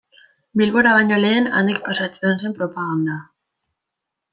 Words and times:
Bilbora 0.61 0.93
baino 0.95 1.21
lehen, 1.21 1.51
handik 1.61 1.85
pasatzen 1.91 2.43
zen 2.43 2.59
propaganda. 2.59 3.23